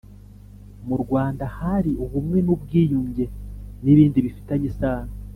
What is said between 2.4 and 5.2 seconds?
n’ubwiyunge n’ibindi bifitanye isano